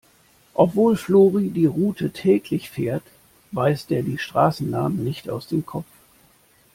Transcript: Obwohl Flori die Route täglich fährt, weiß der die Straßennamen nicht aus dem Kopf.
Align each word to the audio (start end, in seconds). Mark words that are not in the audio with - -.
Obwohl 0.55 0.97
Flori 0.97 1.49
die 1.51 1.67
Route 1.67 2.09
täglich 2.09 2.71
fährt, 2.71 3.03
weiß 3.51 3.85
der 3.85 4.01
die 4.01 4.17
Straßennamen 4.17 5.03
nicht 5.03 5.29
aus 5.29 5.45
dem 5.45 5.63
Kopf. 5.63 5.85